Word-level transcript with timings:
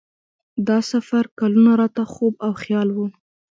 دا 0.67 0.77
سفر 0.91 1.23
کلونه 1.39 1.71
راته 1.81 2.03
خوب 2.13 2.33
او 2.45 2.51
خیال 2.61 2.89
و. 2.91 2.97